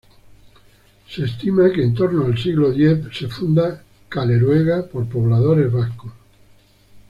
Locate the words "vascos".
5.71-6.11